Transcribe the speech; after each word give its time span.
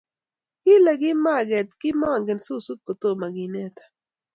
Kile 0.63 0.91
kimakeet 1.01 1.69
kimangen 1.79 2.39
susut 2.45 2.79
kotum 2.85 3.19
kiineta 3.35 3.83